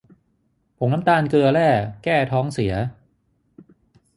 [0.77, 1.69] ผงน้ำตาลเกลือแร่
[2.03, 2.73] แก้ท้องเสีย